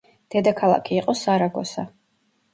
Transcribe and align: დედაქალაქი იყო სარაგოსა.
დედაქალაქი 0.35 0.97
იყო 1.03 1.15
სარაგოსა. 1.21 1.87